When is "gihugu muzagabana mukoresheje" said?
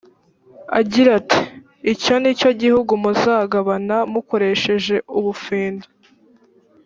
2.61-4.95